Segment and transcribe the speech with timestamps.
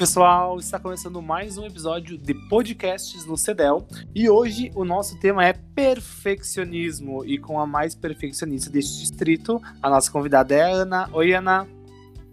[0.00, 5.44] pessoal, está começando mais um episódio de podcasts no CEDEL e hoje o nosso tema
[5.44, 11.10] é perfeccionismo e com a mais perfeccionista deste distrito, a nossa convidada é a Ana.
[11.12, 11.68] Oi, Ana.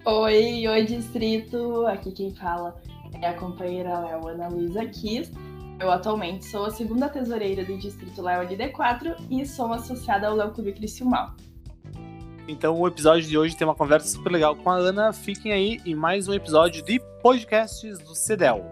[0.05, 1.85] Oi, oi, distrito.
[1.87, 2.73] Aqui quem fala
[3.21, 5.29] é a companheira Léo Ana Luísa Kiss.
[5.77, 10.53] Eu atualmente sou a segunda tesoureira do distrito Léo LD4 e sou associada ao Léo
[10.53, 11.35] Clube Criciúmal.
[12.47, 15.11] Então, o episódio de hoje tem uma conversa super legal com a Ana.
[15.11, 18.63] Fiquem aí em mais um episódio de podcasts do CEDEL.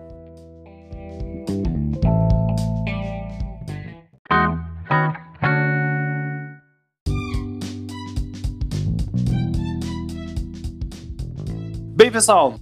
[11.98, 12.56] Bem, pessoal,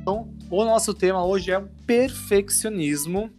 [0.00, 3.30] então, o nosso tema hoje é o perfeccionismo.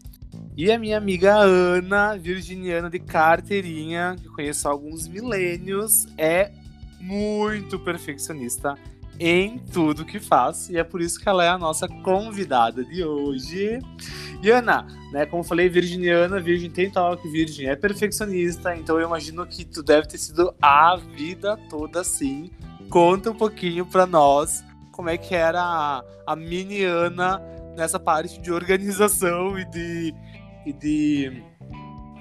[0.55, 6.53] E a minha amiga Ana, virginiana de carteirinha, que conheço há alguns milênios, é
[7.01, 8.77] muito perfeccionista
[9.19, 10.69] em tudo que faz.
[10.69, 13.79] E é por isso que ela é a nossa convidada de hoje.
[14.41, 19.45] E Ana, né, como falei, virginiana, virgem tem toque, virgem é perfeccionista, então eu imagino
[19.45, 22.51] que tu deve ter sido a vida toda assim.
[22.89, 27.41] Conta um pouquinho pra nós como é que era a, a mini Ana
[27.75, 30.13] nessa parte de organização e de
[30.65, 31.43] e de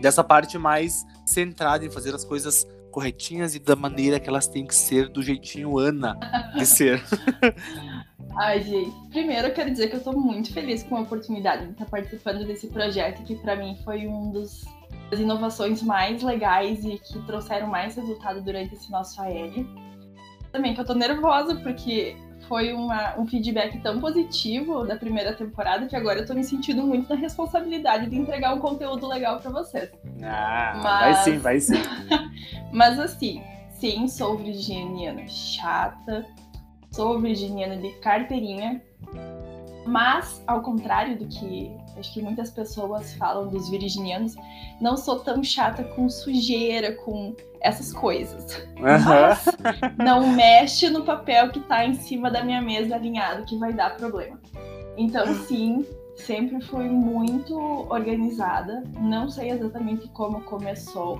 [0.01, 4.65] dessa parte mais centrada em fazer as coisas corretinhas e da maneira que elas têm
[4.65, 6.17] que ser, do jeitinho Ana
[6.57, 7.03] de ser.
[8.39, 11.73] Ai, gente, primeiro eu quero dizer que eu estou muito feliz com a oportunidade de
[11.73, 14.65] estar participando desse projeto, que para mim foi um dos
[15.11, 19.51] das inovações mais legais e que trouxeram mais resultado durante esse nosso AL.
[20.53, 22.17] Também que eu tô nervosa, porque
[22.49, 26.83] foi uma, um feedback tão positivo da primeira temporada que agora eu tô me sentindo
[26.83, 29.91] muito na responsabilidade de entregar um conteúdo legal para vocês.
[30.23, 31.01] Ah, Mas...
[31.01, 31.83] vai sim, vai sim.
[32.73, 36.27] Mas assim, sim, sou virginiana chata,
[36.91, 38.83] sou virginiana de carteirinha,
[39.87, 44.35] mas ao contrário do que acho que muitas pessoas falam dos virginianos,
[44.81, 48.57] não sou tão chata com sujeira, com essas coisas.
[48.77, 48.83] Uhum.
[48.83, 49.45] Mas
[49.97, 53.97] não mexe no papel que tá em cima da minha mesa alinhado, que vai dar
[53.97, 54.39] problema.
[54.97, 55.85] Então, sim,
[56.17, 57.57] sempre fui muito
[57.91, 58.85] organizada.
[59.01, 61.19] Não sei exatamente como começou,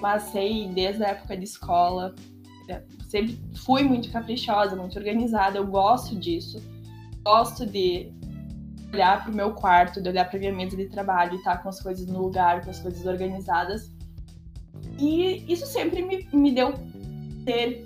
[0.00, 2.14] mas sei desde a época de escola.
[2.68, 5.58] É, sempre fui muito caprichosa, muito organizada.
[5.58, 6.62] Eu gosto disso.
[7.24, 8.12] Gosto de
[8.92, 11.68] olhar para o meu quarto, de olhar para minha mesa de trabalho estar tá com
[11.68, 13.90] as coisas no lugar, com as coisas organizadas.
[14.98, 16.74] E isso sempre me, me deu
[17.44, 17.84] ter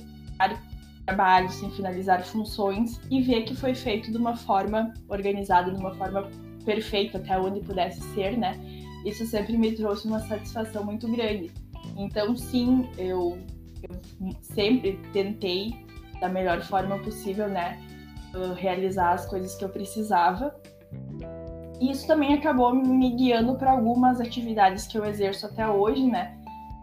[1.06, 5.94] trabalho sem finalizar funções e ver que foi feito de uma forma organizada, de uma
[5.94, 6.28] forma
[6.64, 8.58] perfeita até onde pudesse ser, né?
[9.04, 11.52] Isso sempre me trouxe uma satisfação muito grande.
[11.96, 13.38] Então, sim, eu,
[13.88, 15.86] eu sempre tentei
[16.20, 17.80] da melhor forma possível, né?
[18.56, 20.54] Realizar as coisas que eu precisava
[21.80, 26.36] e isso também acabou me guiando para algumas atividades que eu exerço até hoje, né?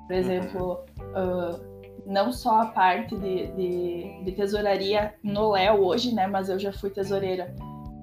[0.05, 1.73] Por exemplo, uh,
[2.05, 6.27] não só a parte de, de, de tesouraria no Léo hoje, né?
[6.27, 7.55] Mas eu já fui tesoureira,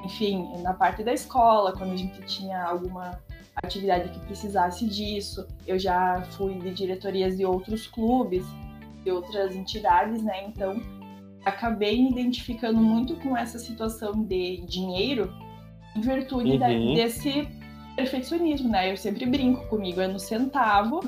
[0.05, 3.21] enfim, na parte da escola, quando a gente tinha alguma
[3.63, 5.47] atividade que precisasse disso.
[5.67, 8.45] Eu já fui de diretorias de outros clubes,
[9.05, 10.45] de outras entidades, né?
[10.49, 10.81] Então,
[11.45, 15.33] acabei me identificando muito com essa situação de dinheiro
[15.97, 16.95] em virtude uhum.
[16.95, 17.49] desse
[17.97, 18.93] perfeccionismo, né?
[18.93, 21.01] Eu sempre brinco comigo, é no centavo.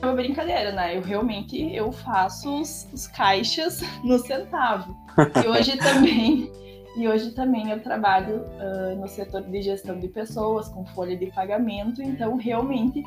[0.00, 0.96] É uma brincadeira, né?
[0.96, 4.96] Eu realmente eu faço os, os caixas no centavo.
[5.44, 6.50] E hoje também
[6.94, 11.26] e hoje também eu trabalho uh, no setor de gestão de pessoas, com folha de
[11.26, 13.02] pagamento, então realmente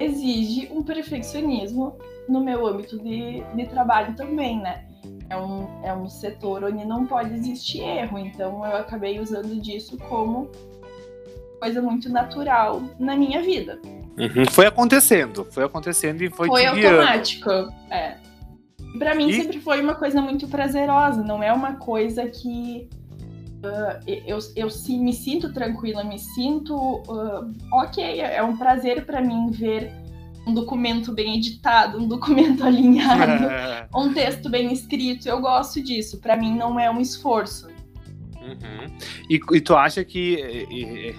[0.00, 1.96] exige um perfeccionismo
[2.28, 4.84] no meu âmbito de, de trabalho também, né?
[5.30, 9.96] É um, é um setor onde não pode existir erro, então eu acabei usando disso
[10.08, 10.50] como
[11.60, 13.78] coisa muito natural na minha vida.
[13.84, 14.44] Uhum.
[14.50, 17.50] Foi acontecendo, foi acontecendo e foi Foi automático,
[17.90, 18.16] é.
[18.98, 19.34] Para mim e...
[19.34, 22.88] sempre foi uma coisa muito prazerosa, não é uma coisa que
[23.64, 29.20] uh, eu, eu, eu me sinto tranquila, me sinto uh, ok, é um prazer para
[29.20, 29.92] mim ver
[30.46, 33.44] um documento bem editado, um documento alinhado,
[33.94, 35.28] um texto bem escrito.
[35.28, 36.20] Eu gosto disso.
[36.20, 37.68] Para mim não é um esforço.
[38.40, 38.96] Uhum.
[39.28, 41.16] E, e, tu acha que e, e,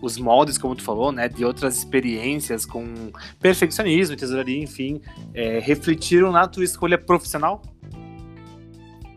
[0.00, 5.00] os moldes, como tu falou, né, de outras experiências com perfeccionismo, tesouraria, enfim,
[5.34, 7.60] é, refletiram na tua escolha profissional?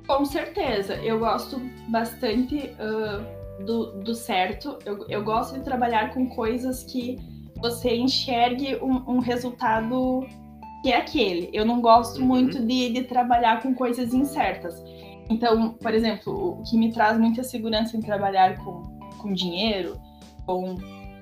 [0.07, 0.95] Com certeza.
[0.95, 4.77] Eu gosto bastante uh, do, do certo.
[4.85, 7.17] Eu, eu gosto de trabalhar com coisas que
[7.63, 10.27] você enxergue um, um resultado
[10.83, 11.49] que é aquele.
[11.53, 12.27] Eu não gosto uhum.
[12.27, 14.83] muito de, de trabalhar com coisas incertas.
[15.29, 18.81] Então, por exemplo, o que me traz muita segurança em trabalhar com,
[19.17, 19.97] com dinheiro,
[20.45, 20.75] com,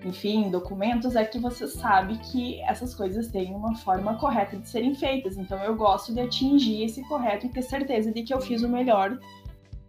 [0.04, 4.96] enfim, documentos, é que você sabe que essas coisas têm uma forma correta de serem
[4.96, 5.38] feitas.
[5.38, 8.68] Então, eu gosto de atingir esse correto e ter certeza de que eu fiz o
[8.68, 9.16] melhor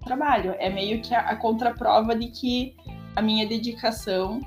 [0.05, 0.55] trabalho.
[0.59, 2.77] É meio que a, a contraprova de que
[3.17, 4.39] a minha dedicação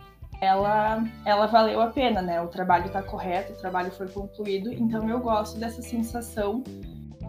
[0.41, 2.41] ela, ela valeu a pena, né?
[2.41, 6.63] O trabalho está correto, o trabalho foi concluído, então eu gosto dessa sensação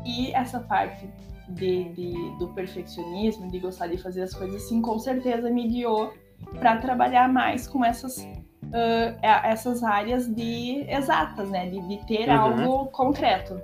[0.05, 1.09] e essa parte
[1.49, 6.13] de, de, do perfeccionismo, de gostar de fazer as coisas assim, com certeza me guiou
[6.59, 11.69] para trabalhar mais com essas, uh, essas áreas de exatas, né?
[11.69, 12.37] De, de ter uhum.
[12.37, 13.61] algo concreto.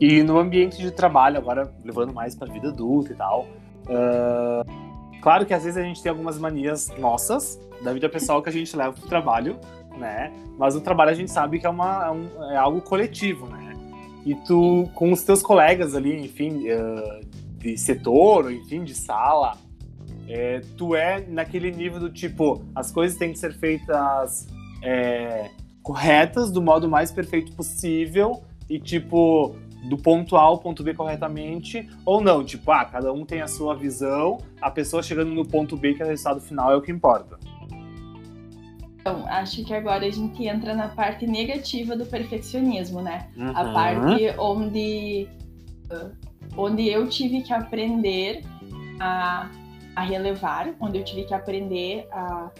[0.00, 4.89] E no ambiente de trabalho, agora levando mais para a vida adulta e tal, uh,
[5.20, 8.52] claro que às vezes a gente tem algumas manias nossas da vida pessoal que a
[8.52, 9.58] gente leva para o trabalho,
[9.96, 10.32] né?
[10.58, 13.70] Mas o trabalho a gente sabe que é, uma, é, um, é algo coletivo, né?
[14.24, 16.64] e tu, com os teus colegas ali, enfim,
[17.58, 19.56] de setor, enfim, de sala,
[20.28, 24.46] é, tu é naquele nível do tipo, as coisas têm que ser feitas
[24.82, 25.50] é,
[25.82, 31.88] corretas, do modo mais perfeito possível, e tipo, do ponto A ao ponto B corretamente,
[32.04, 35.76] ou não, tipo, ah, cada um tem a sua visão, a pessoa chegando no ponto
[35.76, 37.38] B, que é o resultado final, é o que importa.
[39.00, 43.28] Então, acho que agora a gente entra na parte negativa do perfeccionismo, né?
[43.34, 43.50] Uhum.
[43.56, 45.28] A parte onde,
[46.54, 48.44] onde eu tive que aprender
[49.00, 49.50] a,
[49.96, 52.50] a relevar, onde eu tive que aprender a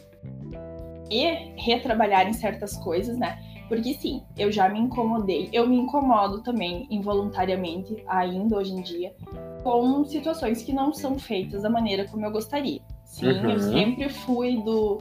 [1.11, 3.38] e retrabalhar em certas coisas, né?
[3.70, 9.14] Porque sim, eu já me incomodei, eu me incomodo também involuntariamente, ainda hoje em dia,
[9.62, 12.81] com situações que não são feitas da maneira como eu gostaria.
[13.05, 13.50] Sim, uhum.
[13.50, 14.99] eu sempre fui do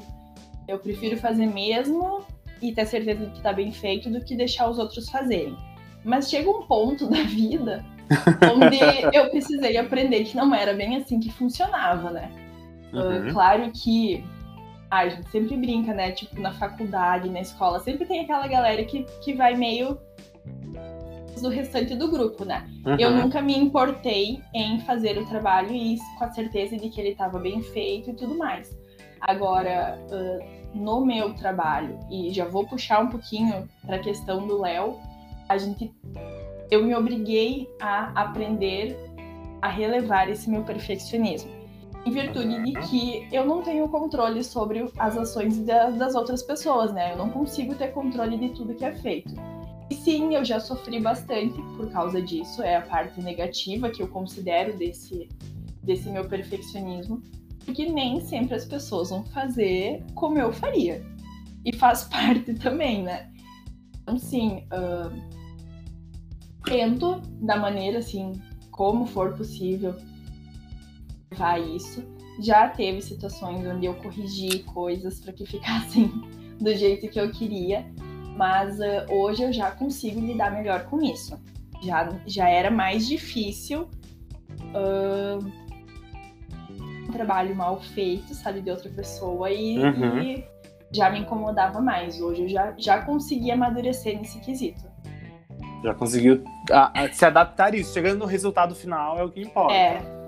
[0.68, 2.21] eu prefiro fazer mesmo
[2.62, 5.57] e ter certeza de que tá bem feito do que deixar os outros fazerem.
[6.06, 7.83] Mas chega um ponto da vida
[8.54, 12.31] onde eu precisei aprender que não era bem assim que funcionava, né?
[12.94, 13.30] Uhum.
[13.30, 14.24] Uh, claro que
[14.90, 16.12] a gente sempre brinca, né?
[16.12, 20.00] Tipo, na faculdade, na escola, sempre tem aquela galera que, que vai meio
[21.42, 22.70] do restante do grupo, né?
[22.86, 22.96] Uhum.
[23.00, 27.10] Eu nunca me importei em fazer o trabalho e com a certeza de que ele
[27.10, 28.78] estava bem feito e tudo mais.
[29.22, 34.62] Agora, uh, no meu trabalho, e já vou puxar um pouquinho para a questão do
[34.62, 34.98] Léo,
[35.48, 35.94] a gente
[36.70, 38.96] eu me obriguei a aprender
[39.62, 41.52] a relevar esse meu perfeccionismo.
[42.06, 47.13] Em virtude de que eu não tenho controle sobre as ações das outras pessoas, né?
[47.13, 49.34] Eu não consigo ter controle de tudo que é feito.
[49.90, 54.07] E sim, eu já sofri bastante por causa disso, é a parte negativa que eu
[54.07, 55.28] considero desse,
[55.84, 57.22] desse meu perfeccionismo
[57.69, 61.06] porque nem sempre as pessoas vão fazer como eu faria.
[61.63, 63.31] E faz parte também, né?
[64.02, 65.12] Então, sim, uh,
[66.63, 68.34] tento da maneira assim,
[68.72, 69.95] como for possível,
[71.40, 72.06] levar isso.
[72.40, 76.12] Já teve situações onde eu corrigi coisas para que ficassem
[76.60, 77.86] do jeito que eu queria,
[78.36, 81.40] mas uh, hoje eu já consigo lidar melhor com isso.
[81.82, 83.90] Já, já era mais difícil
[84.74, 85.46] uh,
[87.08, 90.20] um trabalho mal feito, sabe, de outra pessoa e, uhum.
[90.20, 90.46] e
[90.92, 92.20] já me incomodava mais.
[92.20, 94.90] Hoje eu já, já consegui amadurecer nesse quesito.
[95.82, 97.94] Já conseguiu a, a, se adaptar a isso.
[97.94, 99.74] Chegando no resultado final é o que importa.
[99.74, 100.19] É.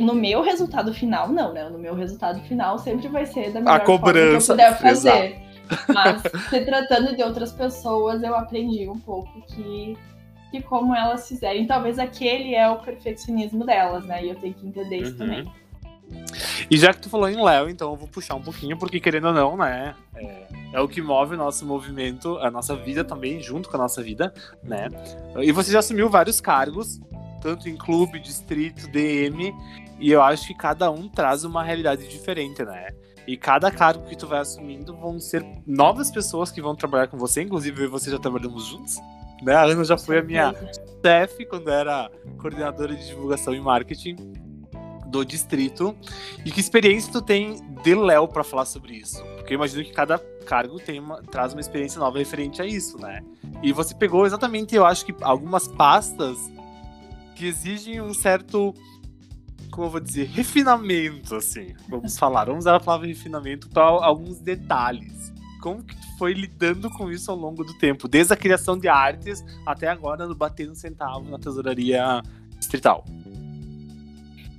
[0.00, 1.68] No meu resultado final, não, né?
[1.68, 5.40] No meu resultado final sempre vai ser da melhor cobrança, forma que eu puder fazer.
[5.88, 9.96] Mas se tratando de outras pessoas, eu aprendi um pouco que
[10.50, 11.66] que como elas fizerem.
[11.66, 14.24] Talvez aquele é o perfeccionismo delas, né?
[14.24, 15.18] E eu tenho que entender isso uhum.
[15.18, 15.52] também.
[16.70, 19.28] E já que tu falou em Léo, então eu vou puxar um pouquinho, porque querendo
[19.28, 19.94] ou não, né?
[20.16, 23.80] É, é, o que move o nosso movimento, a nossa vida também, junto com a
[23.80, 24.88] nossa vida, né?
[25.36, 27.00] E você já assumiu vários cargos,
[27.40, 29.54] tanto em clube, distrito, DM,
[29.98, 32.88] e eu acho que cada um traz uma realidade diferente, né?
[33.26, 37.18] E cada cargo que tu vai assumindo vão ser novas pessoas que vão trabalhar com
[37.18, 38.96] você, inclusive eu e você já trabalhamos juntos,
[39.42, 39.54] né?
[39.54, 40.54] A Ana já foi a minha
[41.04, 44.16] chefe quando era coordenadora de divulgação e marketing
[45.08, 45.96] do distrito.
[46.44, 49.22] E que experiência tu tem de Léo para falar sobre isso?
[49.36, 52.98] Porque eu imagino que cada cargo tem uma, traz uma experiência nova referente a isso,
[52.98, 53.22] né?
[53.62, 56.38] E você pegou exatamente, eu acho que algumas pastas
[57.38, 58.74] que exigem um certo
[59.70, 61.74] como eu vou dizer, refinamento, assim.
[61.88, 65.32] Vamos falar, vamos usar a palavra refinamento para alguns detalhes.
[65.62, 69.44] Como que foi lidando com isso ao longo do tempo, desde a criação de artes
[69.64, 72.20] até agora no bater um centavo na tesouraria
[72.58, 73.04] distrital.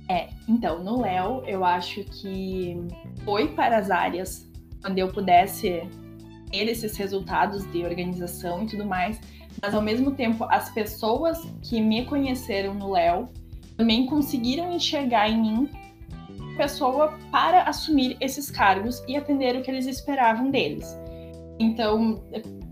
[0.08, 2.76] É, então, no Léo, eu acho que
[3.24, 4.48] foi para as áreas
[4.86, 5.86] onde eu pudesse
[6.50, 9.20] ter esses resultados de organização e tudo mais,
[9.60, 13.28] mas ao mesmo tempo, as pessoas que me conheceram no Léo
[13.76, 15.70] também conseguiram enxergar em mim
[16.56, 20.94] pessoa para assumir esses cargos e atender o que eles esperavam deles.
[21.58, 22.22] Então,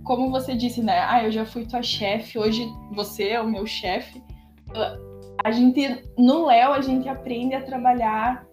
[0.05, 1.01] como você disse, né?
[1.09, 4.23] Ah, eu já fui tua chefe, hoje você é o meu chefe.
[5.45, 8.47] A gente, no Léo, a gente aprende a trabalhar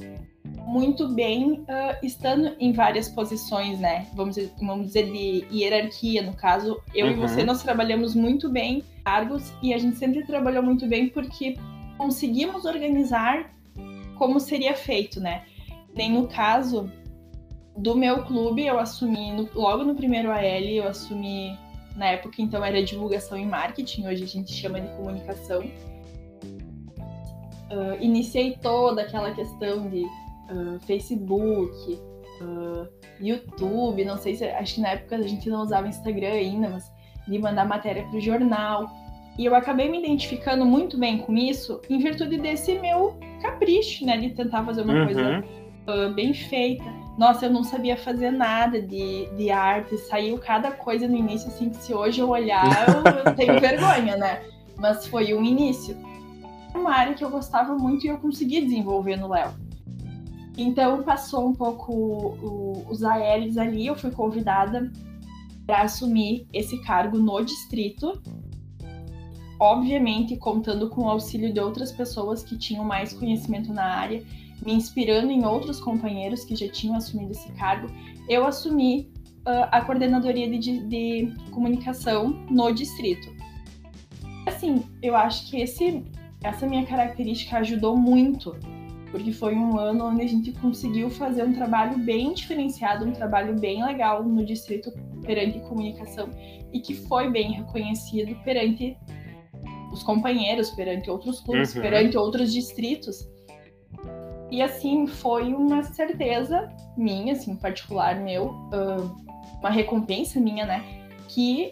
[0.65, 4.07] muito bem uh, estando em várias posições, né?
[4.15, 7.13] Vamos dizer, vamos dizer de hierarquia, no caso, eu uhum.
[7.13, 11.55] e você nós trabalhamos muito bem cargos e a gente sempre trabalhou muito bem porque
[11.97, 13.53] conseguimos organizar
[14.17, 15.43] como seria feito, né?
[15.93, 16.91] Nem no caso
[17.77, 21.57] do meu clube, eu assumi no, logo no primeiro AL, eu assumi
[21.95, 25.61] na época então era divulgação e marketing, hoje a gente chama de comunicação.
[27.71, 30.05] Uh, iniciei toda aquela questão de
[30.49, 31.99] uh, Facebook,
[32.41, 32.87] uh,
[33.19, 36.91] YouTube, não sei se acho que na época a gente não usava Instagram ainda, mas
[37.27, 38.89] de mandar matéria para o jornal.
[39.37, 44.17] E eu acabei me identificando muito bem com isso em virtude desse meu capricho, né,
[44.17, 45.05] de tentar fazer uma uhum.
[45.05, 45.43] coisa
[45.87, 46.85] uh, bem feita.
[47.17, 51.69] Nossa, eu não sabia fazer nada de, de arte, saiu cada coisa no início, assim,
[51.69, 54.41] que se hoje eu olhar, eu, eu tenho vergonha, né?
[54.77, 55.97] Mas foi um início.
[56.73, 59.53] Uma área que eu gostava muito e eu consegui desenvolver no Léo.
[60.57, 64.91] Então passou um pouco o, os ALs ali, eu fui convidada
[65.65, 68.21] para assumir esse cargo no distrito,
[69.59, 74.23] obviamente contando com o auxílio de outras pessoas que tinham mais conhecimento na área,
[74.65, 77.87] me inspirando em outros companheiros que já tinham assumido esse cargo,
[78.29, 79.11] eu assumi
[79.45, 83.33] uh, a coordenadoria de, de comunicação no distrito.
[84.45, 86.03] Assim, eu acho que esse,
[86.43, 88.55] essa minha característica ajudou muito
[89.11, 93.57] porque foi um ano onde a gente conseguiu fazer um trabalho bem diferenciado, um trabalho
[93.59, 94.91] bem legal no distrito
[95.25, 96.29] perante comunicação
[96.73, 98.97] e que foi bem reconhecido perante
[99.91, 101.81] os companheiros, perante outros clubes, uhum.
[101.81, 103.29] perante outros distritos.
[104.51, 108.53] E assim, foi uma certeza minha, assim, particular meu,
[109.59, 110.83] uma recompensa minha, né?
[111.27, 111.71] Que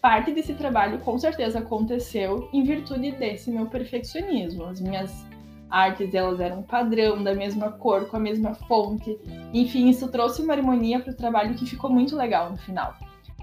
[0.00, 4.64] parte desse trabalho com certeza aconteceu em virtude desse meu perfeccionismo.
[4.64, 5.26] As minhas
[5.70, 9.18] artes elas eram padrão, da mesma cor, com a mesma fonte.
[9.52, 12.94] Enfim, isso trouxe uma harmonia para o trabalho que ficou muito legal no final.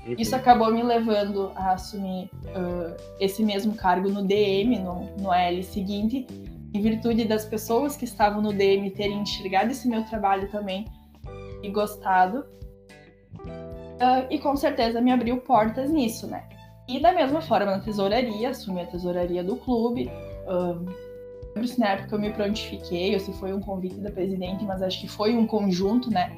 [0.05, 0.15] Uhum.
[0.17, 5.63] Isso acabou me levando a assumir uh, esse mesmo cargo no DM, no, no AL
[5.63, 6.27] seguinte,
[6.73, 10.85] em virtude das pessoas que estavam no DM terem enxergado esse meu trabalho também
[11.61, 12.45] e gostado.
[13.39, 16.43] Uh, e com certeza me abriu portas nisso, né?
[16.87, 20.11] E da mesma forma na tesouraria, assumi a tesouraria do clube.
[20.45, 21.12] Uh,
[21.55, 24.81] lembro se na época eu me prontifiquei ou se foi um convite da presidente, mas
[24.81, 26.35] acho que foi um conjunto, né?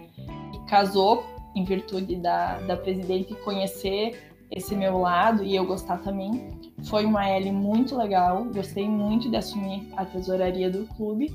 [0.53, 6.49] E casou em virtude da, da presidente conhecer esse meu lado e eu gostar também.
[6.83, 11.33] Foi uma L muito legal, gostei muito de assumir a tesouraria do clube.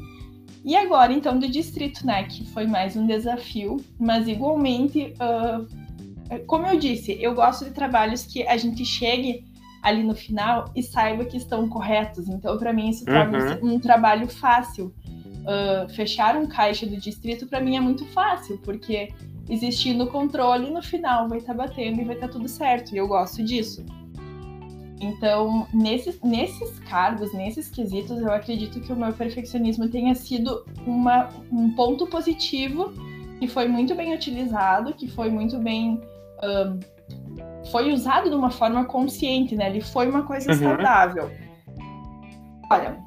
[0.65, 2.25] E agora, então, do distrito, né?
[2.25, 8.27] Que foi mais um desafio, mas igualmente, uh, como eu disse, eu gosto de trabalhos
[8.27, 9.50] que a gente chegue
[9.83, 12.29] ali no final e saiba que estão corretos.
[12.29, 13.75] Então, para mim, isso torna uhum.
[13.75, 14.95] um trabalho fácil.
[15.41, 19.09] Uh, fechar um caixa do distrito, para mim, é muito fácil, porque
[19.49, 22.95] existindo controle, no final vai estar tá batendo e vai estar tá tudo certo.
[22.95, 23.85] E eu gosto disso.
[25.01, 31.31] Então, nesses, nesses cargos, nesses quesitos, eu acredito que o meu perfeccionismo tenha sido uma,
[31.51, 32.93] um ponto positivo
[33.39, 36.79] que foi muito bem utilizado, que foi muito bem uh,
[37.71, 39.69] foi usado de uma forma consciente, né?
[39.69, 40.59] Ele foi uma coisa uhum.
[40.59, 41.31] saudável.
[42.71, 42.99] Olha,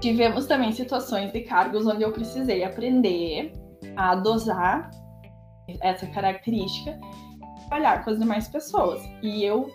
[0.00, 3.52] tivemos também situações de cargos onde eu precisei aprender
[3.96, 4.90] a dosar
[5.80, 6.98] essa característica
[7.70, 9.00] trabalhar com as demais pessoas.
[9.22, 9.70] E eu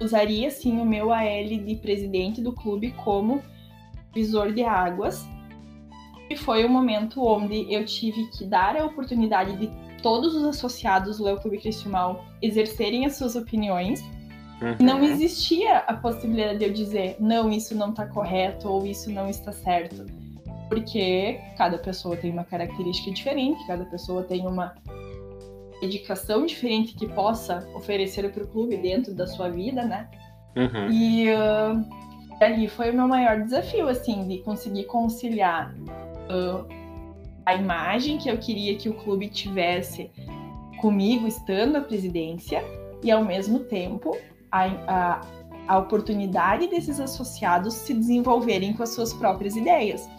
[0.00, 3.42] usaria, sim, o meu AL de presidente do clube como
[4.14, 5.28] visor de águas.
[6.30, 9.70] E foi o momento onde eu tive que dar a oportunidade de
[10.06, 14.00] todos os associados do Leo Clube Cristimal exercerem as suas opiniões.
[14.62, 14.76] Uhum.
[14.80, 19.28] Não existia a possibilidade de eu dizer, não, isso não está correto ou isso não
[19.28, 20.06] está certo.
[20.68, 24.76] Porque cada pessoa tem uma característica diferente, cada pessoa tem uma
[25.80, 30.08] dedicação diferente que possa oferecer para o clube dentro da sua vida, né?
[30.54, 30.88] Uhum.
[30.88, 31.84] E uh,
[32.40, 35.74] ali foi o meu maior desafio, assim, de conseguir conciliar
[36.30, 36.85] uh,
[37.46, 40.10] a imagem que eu queria que o clube tivesse
[40.80, 42.62] comigo estando à presidência
[43.02, 44.16] e, ao mesmo tempo,
[44.50, 45.20] a, a,
[45.68, 50.10] a oportunidade desses associados se desenvolverem com as suas próprias ideias.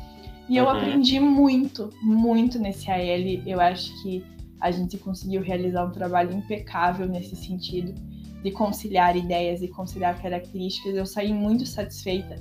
[0.47, 0.71] E eu uhum.
[0.71, 3.43] aprendi muito, muito nesse AL.
[3.45, 4.23] Eu acho que
[4.61, 7.93] a gente conseguiu realizar um trabalho impecável nesse sentido,
[8.41, 10.95] de conciliar ideias e conciliar características.
[10.95, 12.37] Eu saí muito satisfeita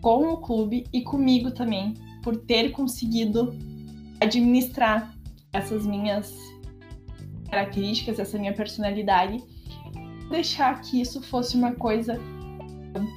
[0.00, 3.54] com o clube e comigo também, por ter conseguido
[4.20, 5.14] administrar
[5.52, 6.32] essas minhas
[7.50, 9.42] características, essa minha personalidade,
[10.30, 12.20] deixar que isso fosse uma coisa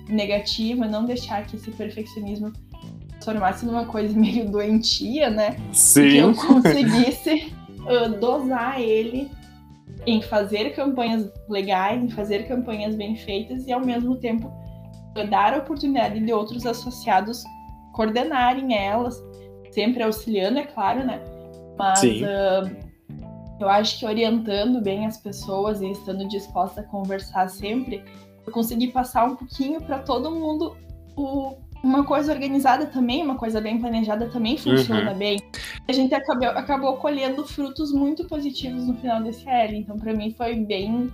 [0.09, 2.51] negativa, não deixar que esse perfeccionismo
[3.11, 5.57] transformasse numa coisa meio doentia, né?
[5.71, 6.09] Sim.
[6.09, 9.31] Que eu conseguisse uh, dosar ele
[10.05, 14.51] em fazer campanhas legais, em fazer campanhas bem feitas e ao mesmo tempo
[15.29, 17.43] dar a oportunidade de outros associados
[17.93, 19.15] coordenarem elas,
[19.73, 21.19] sempre auxiliando, é claro, né?
[21.77, 22.93] Mas uh,
[23.59, 28.03] eu acho que orientando bem as pessoas e estando disposta a conversar sempre,
[28.45, 30.75] eu consegui passar um pouquinho para todo mundo
[31.15, 35.17] o, uma coisa organizada também, uma coisa bem planejada também funciona uhum.
[35.17, 35.39] bem.
[35.87, 39.77] A gente acabou, acabou colhendo frutos muito positivos no final desse L.
[39.77, 41.11] Então, para mim, foi bem,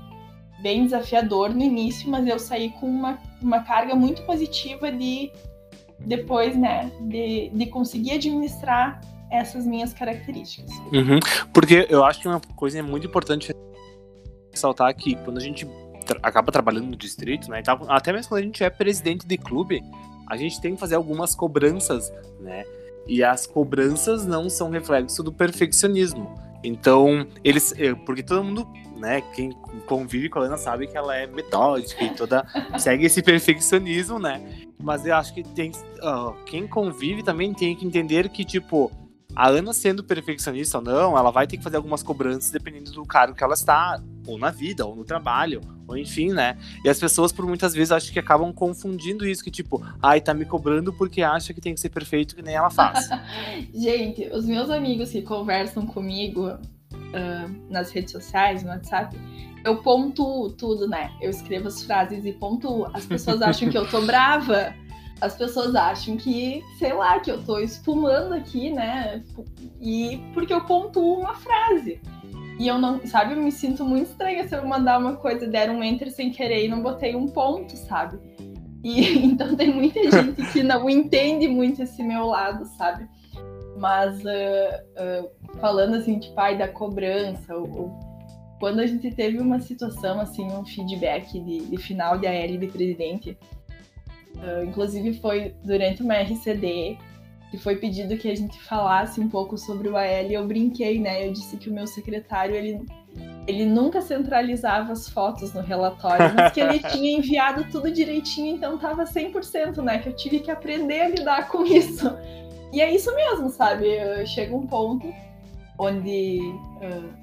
[0.61, 5.31] bem desafiador no início, mas eu saí com uma, uma carga muito positiva de
[6.01, 9.01] depois, né, de, de conseguir administrar
[9.31, 10.71] essas minhas características.
[10.91, 11.19] Uhum.
[11.53, 13.53] Porque eu acho que uma coisa muito importante
[14.51, 15.67] ressaltar aqui, quando a gente
[16.23, 19.83] acaba trabalhando no distrito, né, até mesmo quando a gente é presidente de clube,
[20.27, 22.63] a gente tem que fazer algumas cobranças, né,
[23.07, 26.35] e as cobranças não são reflexo do perfeccionismo.
[26.63, 27.73] Então, eles.
[27.77, 29.51] Eh, porque todo mundo, né, quem
[29.87, 32.45] convive com a Ana sabe que ela é metódica e toda.
[32.77, 34.41] segue esse perfeccionismo, né?
[34.81, 35.71] Mas eu acho que tem.
[35.71, 38.91] Uh, quem convive também tem que entender que, tipo,
[39.35, 43.05] a Ana sendo perfeccionista ou não, ela vai ter que fazer algumas cobranças dependendo do
[43.05, 46.57] cargo que ela está, ou na vida, ou no trabalho, ou enfim, né?
[46.83, 50.33] E as pessoas, por muitas vezes, acho que acabam confundindo isso, que tipo, ai, tá
[50.33, 53.09] me cobrando porque acha que tem que ser perfeito que nem ela faz.
[53.73, 56.57] Gente, os meus amigos que conversam comigo
[57.09, 59.17] uh, nas redes sociais, no WhatsApp,
[59.63, 61.11] eu pontuo tudo, né?
[61.21, 62.87] Eu escrevo as frases e pontuo.
[62.93, 64.73] As pessoas acham que eu tô brava
[65.21, 69.21] as pessoas acham que, sei lá, que eu tô espumando aqui, né?
[69.81, 71.99] E porque eu pontuo uma frase.
[72.57, 75.69] E eu não, sabe, eu me sinto muito estranha se eu mandar uma coisa, der
[75.69, 78.17] um enter sem querer e não botei um ponto, sabe?
[78.83, 83.07] E então tem muita gente que não entende muito esse meu lado, sabe?
[83.77, 87.99] Mas uh, uh, falando assim, tipo, pai da cobrança, ou, ou,
[88.59, 92.67] quando a gente teve uma situação, assim, um feedback de, de final de AL de
[92.67, 93.37] presidente,
[94.39, 96.97] Uh, inclusive foi durante uma RCD
[97.51, 101.27] que foi pedido que a gente falasse um pouco sobre o AL eu brinquei, né?
[101.27, 102.85] Eu disse que o meu secretário, ele,
[103.47, 108.77] ele nunca centralizava as fotos no relatório, mas que ele tinha enviado tudo direitinho, então
[108.77, 109.99] tava 100%, né?
[109.99, 112.15] Que eu tive que aprender a lidar com isso.
[112.71, 113.87] E é isso mesmo, sabe?
[114.27, 115.11] Chega um ponto
[115.79, 116.39] onde,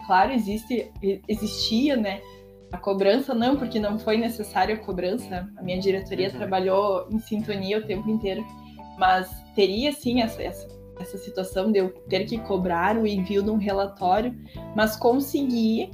[0.06, 0.90] claro, existe,
[1.28, 2.20] existia, né?
[2.72, 5.48] A cobrança não, porque não foi necessária a cobrança.
[5.56, 6.36] A minha diretoria uhum.
[6.36, 8.44] trabalhou em sintonia o tempo inteiro.
[8.98, 10.66] Mas teria sim essa, essa,
[10.98, 14.34] essa situação de eu ter que cobrar o envio de um relatório,
[14.74, 15.90] mas conseguir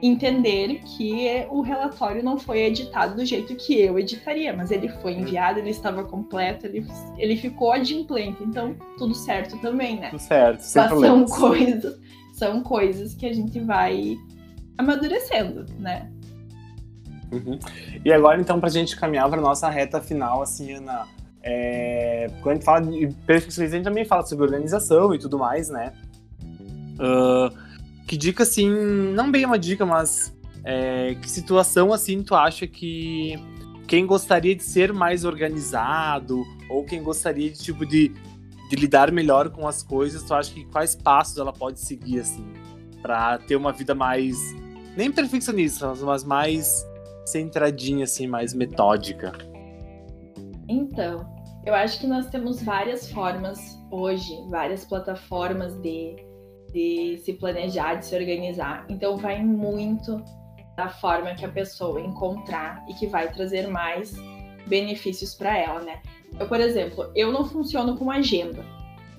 [0.00, 5.14] entender que o relatório não foi editado do jeito que eu editaria, mas ele foi
[5.14, 10.10] enviado, ele estava completo, ele, ele ficou adimplente, então tudo certo também, né?
[10.10, 12.00] Tudo certo, sem mas são coisas,
[12.32, 14.16] são coisas que a gente vai
[14.76, 16.10] amadurecendo, né?
[17.32, 17.58] Uhum.
[18.04, 21.06] E agora, então, para a gente caminhar para nossa reta final, assim, Ana,
[21.42, 22.28] é...
[22.42, 25.68] quando a gente fala de perfeccionismo, a gente também fala sobre organização e tudo mais,
[25.68, 25.92] né?
[26.94, 27.56] Uh,
[28.06, 31.14] que dica, assim, não bem uma dica, mas é...
[31.14, 33.34] que situação, assim, tu acha que
[33.86, 38.12] quem gostaria de ser mais organizado ou quem gostaria de, tipo, de,
[38.68, 42.44] de lidar melhor com as coisas, tu acha que quais passos ela pode seguir, assim,
[43.00, 44.36] para ter uma vida mais
[44.94, 46.84] nem perfeccionista, mas mais
[47.24, 49.32] centradinha, assim, mais metódica?
[50.68, 51.26] Então,
[51.64, 56.16] eu acho que nós temos várias formas hoje, várias plataformas de,
[56.72, 58.84] de se planejar, de se organizar.
[58.88, 60.22] Então, vai muito
[60.76, 64.14] da forma que a pessoa encontrar e que vai trazer mais
[64.68, 66.00] benefícios para ela, né?
[66.38, 68.64] Eu, por exemplo, eu não funciono com agenda.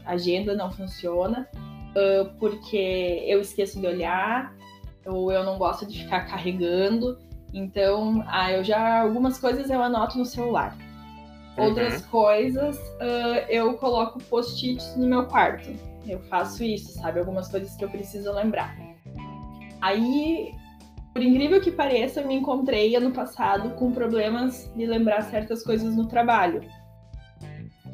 [0.05, 4.55] Agenda não funciona uh, porque eu esqueço de olhar
[5.05, 7.17] ou eu não gosto de ficar carregando.
[7.53, 10.77] Então, ah, eu já algumas coisas eu anoto no celular.
[11.59, 11.65] Uhum.
[11.65, 15.69] Outras coisas uh, eu coloco post-its no meu quarto.
[16.07, 17.19] Eu faço isso, sabe?
[17.19, 18.75] Algumas coisas que eu preciso lembrar.
[19.81, 20.53] Aí,
[21.13, 25.95] por incrível que pareça, eu me encontrei ano passado com problemas de lembrar certas coisas
[25.95, 26.61] no trabalho.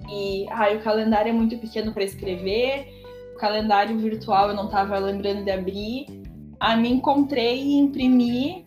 [0.09, 2.87] E ai, o calendário é muito pequeno para escrever,
[3.35, 6.05] o calendário virtual eu não estava lembrando de abrir.
[6.59, 8.64] Aí me encontrei e imprimi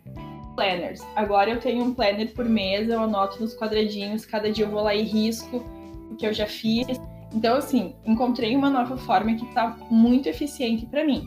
[0.58, 1.00] planners.
[1.14, 4.82] Agora eu tenho um planner por mês, eu anoto nos quadradinhos, cada dia eu vou
[4.82, 5.64] lá e risco
[6.10, 7.00] o que eu já fiz.
[7.32, 11.24] Então, assim, encontrei uma nova forma que está muito eficiente para mim.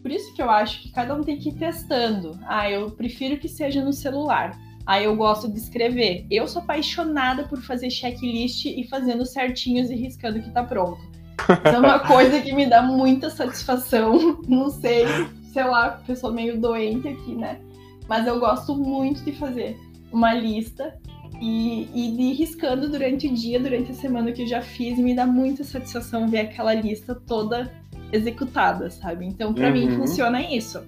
[0.00, 2.38] Por isso que eu acho que cada um tem que ir testando.
[2.46, 4.58] Ah, eu prefiro que seja no celular.
[4.86, 6.26] Ah, eu gosto de escrever.
[6.30, 11.00] Eu sou apaixonada por fazer checklist e fazendo certinhos e riscando que tá pronto.
[11.42, 14.40] Isso é uma coisa que me dá muita satisfação.
[14.48, 15.04] Não sei,
[15.52, 17.60] sei lá, pessoa meio doente aqui, né?
[18.08, 19.78] Mas eu gosto muito de fazer
[20.12, 20.98] uma lista
[21.40, 24.98] e, e de ir riscando durante o dia, durante a semana que eu já fiz,
[24.98, 27.72] e me dá muita satisfação ver aquela lista toda
[28.12, 29.26] executada, sabe?
[29.26, 29.72] Então, para uhum.
[29.72, 30.84] mim, funciona isso.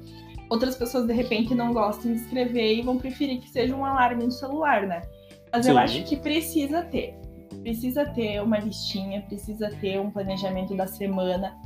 [0.51, 4.25] Outras pessoas, de repente, não gostam de escrever e vão preferir que seja um alarme
[4.25, 5.03] no celular, né?
[5.51, 5.73] Mas Sim.
[5.73, 7.15] eu acho que precisa ter.
[7.63, 11.57] Precisa ter uma listinha, precisa ter um planejamento da semana.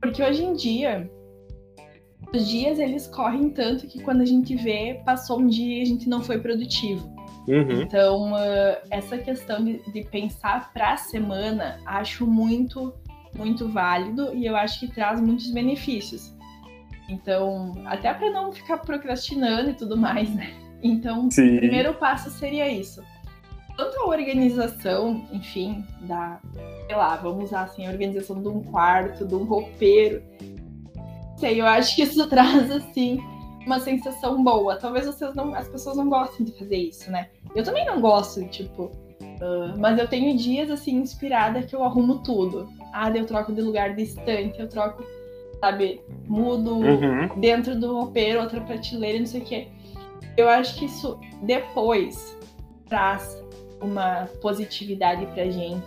[0.00, 1.08] Porque hoje em dia,
[2.32, 5.86] os dias eles correm tanto que quando a gente vê, passou um dia e a
[5.86, 7.08] gente não foi produtivo.
[7.48, 7.82] Uhum.
[7.82, 12.94] Então, uh, essa questão de, de pensar para a semana, acho muito,
[13.34, 16.32] muito válido e eu acho que traz muitos benefícios.
[17.08, 20.54] Então, até para não ficar procrastinando e tudo mais, né?
[20.82, 21.56] Então, Sim.
[21.56, 23.02] o primeiro passo seria isso.
[23.76, 26.38] Tanto a organização, enfim, da,
[26.86, 30.22] sei lá, vamos usar assim, a organização de um quarto, de um roupeiro.
[31.40, 33.18] Sei, eu acho que isso traz, assim,
[33.66, 34.76] uma sensação boa.
[34.76, 37.28] Talvez vocês não, as pessoas não gostem de fazer isso, né?
[37.54, 42.18] Eu também não gosto, tipo, uh, mas eu tenho dias, assim, inspirada que eu arrumo
[42.18, 42.68] tudo.
[42.92, 45.02] Ah, eu troco de lugar distante, eu troco
[45.60, 46.00] sabe?
[46.26, 47.28] Mudo uhum.
[47.38, 49.68] dentro do roupeiro, outra prateleira, não sei o quê.
[50.36, 52.36] Eu acho que isso depois
[52.88, 53.42] traz
[53.80, 55.84] uma positividade pra gente,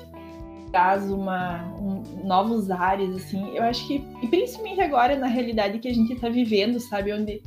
[0.74, 3.56] traz uma, um, novos ares, assim.
[3.56, 7.14] Eu acho que, e principalmente agora na realidade que a gente tá vivendo, sabe?
[7.14, 7.44] Onde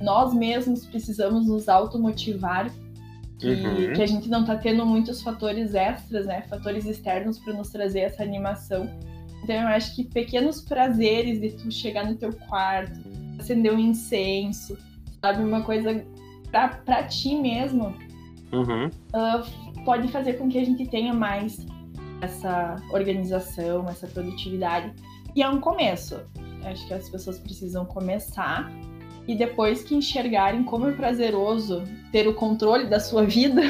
[0.00, 2.72] nós mesmos precisamos nos automotivar
[3.38, 3.92] que, uhum.
[3.92, 6.44] que a gente não tá tendo muitos fatores extras, né?
[6.48, 8.90] Fatores externos para nos trazer essa animação.
[9.44, 12.98] Então eu acho que pequenos prazeres de tu chegar no teu quarto,
[13.38, 14.78] acender um incenso,
[15.20, 15.44] sabe?
[15.44, 16.02] Uma coisa
[16.50, 17.94] pra ti mesmo,
[18.50, 18.86] uhum.
[18.86, 21.66] uh, pode fazer com que a gente tenha mais
[22.20, 24.92] essa organização, essa produtividade.
[25.34, 26.14] E é um começo.
[26.62, 28.70] Eu acho que as pessoas precisam começar
[29.26, 33.62] e depois que enxergarem como é prazeroso ter o controle da sua vida,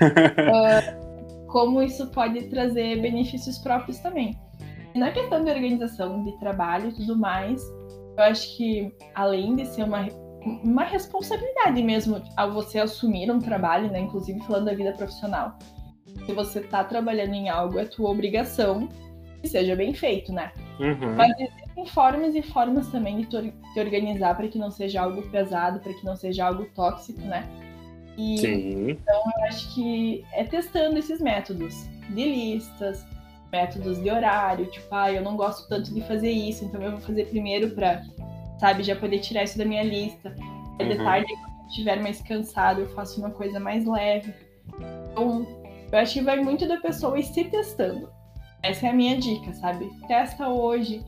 [0.00, 4.38] uh, como isso pode trazer benefícios próprios também
[4.94, 7.60] na questão de organização de trabalho e tudo mais,
[8.16, 10.06] eu acho que além de ser uma,
[10.62, 15.58] uma responsabilidade mesmo ao você assumir um trabalho, né, inclusive falando da vida profissional,
[16.26, 18.88] se você está trabalhando em algo, é tua obrigação
[19.40, 20.52] que seja bem feito, né?
[20.80, 21.14] Uhum.
[21.16, 25.80] Mas existem formas e formas também de te organizar para que não seja algo pesado,
[25.80, 27.46] para que não seja algo tóxico, né?
[28.16, 28.90] E, Sim.
[28.90, 33.04] Então eu acho que é testando esses métodos de listas,
[33.50, 37.00] métodos de horário, tipo, ah, eu não gosto tanto de fazer isso, então eu vou
[37.00, 38.02] fazer primeiro para,
[38.58, 40.30] sabe, já poder tirar isso da minha lista.
[40.78, 41.04] De uhum.
[41.04, 44.34] tarde, quando eu estiver mais cansado, eu faço uma coisa mais leve.
[45.12, 45.46] Então,
[45.94, 48.10] eu acho que vai muito da pessoa ir se testando.
[48.62, 49.88] Essa é a minha dica, sabe?
[50.08, 51.04] Testa hoje,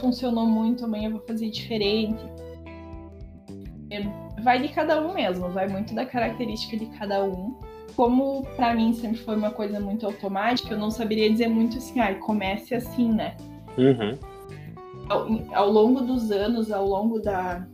[0.00, 2.20] funcionou muito, amanhã eu vou fazer diferente.
[4.42, 7.56] Vai de cada um mesmo, vai muito da característica de cada um
[7.98, 11.98] como para mim sempre foi uma coisa muito automática, eu não saberia dizer muito assim,
[11.98, 13.36] ah, comece assim, né?
[13.76, 14.16] Uhum.
[15.08, 17.66] Ao, ao, longo dos anos, ao longo da,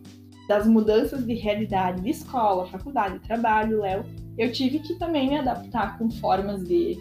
[0.48, 4.02] das mudanças de realidade de escola, faculdade, trabalho, Léo,
[4.36, 6.98] eu tive que também me adaptar com formas de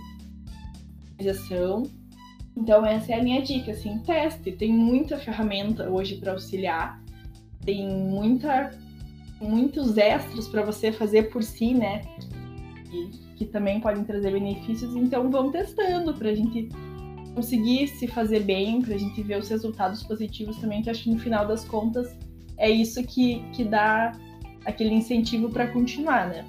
[1.12, 1.84] organização.
[2.56, 4.52] Então essa é a minha dica, assim, teste.
[4.52, 7.02] Tem muita ferramenta hoje para auxiliar,
[7.66, 8.72] tem muita
[9.42, 12.02] muitos extras para você fazer por si, né?
[12.94, 14.96] que, que também podem trazer benefícios.
[14.96, 16.70] Então vamos testando para a gente
[17.34, 21.10] conseguir se fazer bem, para a gente ver os resultados positivos também, que acho que
[21.10, 22.16] no final das contas
[22.58, 24.12] é isso que, que dá
[24.66, 26.46] aquele incentivo para continuar, né?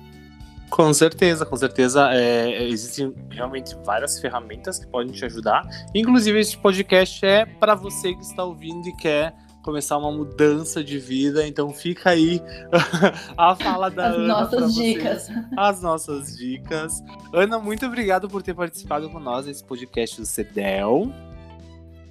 [0.71, 2.11] Com certeza, com certeza.
[2.13, 5.63] É, existem realmente várias ferramentas que podem te ajudar.
[5.95, 10.99] Inclusive, este podcast é para você que está ouvindo e quer começar uma mudança de
[10.99, 11.47] vida.
[11.47, 12.41] Então fica aí
[13.37, 14.27] a fala da As Ana.
[14.27, 15.29] Nossas dicas.
[15.57, 17.03] As nossas dicas.
[17.33, 21.11] Ana, muito obrigado por ter participado com nós nesse podcast do CEDEL.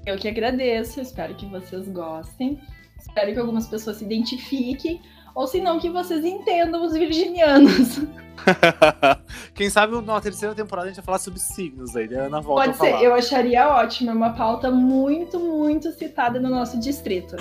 [0.05, 2.59] Eu que agradeço, espero que vocês gostem.
[2.99, 5.01] Espero que algumas pessoas se identifiquem
[5.33, 8.01] ou se não que vocês entendam os virginianos.
[9.53, 12.25] Quem sabe na terceira temporada a gente vai falar sobre signos aí, né?
[12.25, 16.79] Ana volta Pode ser, eu acharia ótimo, é uma pauta muito, muito citada no nosso
[16.79, 17.35] distrito.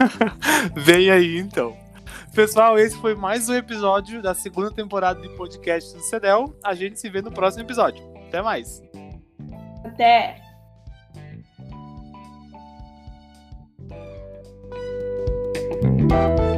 [0.76, 1.76] Vem aí então.
[2.34, 6.54] Pessoal, esse foi mais um episódio da segunda temporada de podcast do CEDEL.
[6.62, 8.04] A gente se vê no próximo episódio.
[8.28, 8.82] Até mais.
[9.84, 10.42] Até!
[16.08, 16.55] thank